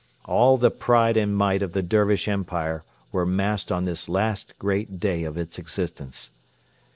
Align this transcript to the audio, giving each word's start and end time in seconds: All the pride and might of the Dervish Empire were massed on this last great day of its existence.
All 0.25 0.57
the 0.57 0.71
pride 0.71 1.15
and 1.15 1.37
might 1.37 1.61
of 1.61 1.73
the 1.73 1.83
Dervish 1.83 2.27
Empire 2.27 2.83
were 3.11 3.23
massed 3.23 3.71
on 3.71 3.85
this 3.85 4.09
last 4.09 4.57
great 4.57 4.99
day 4.99 5.23
of 5.25 5.37
its 5.37 5.59
existence. 5.59 6.31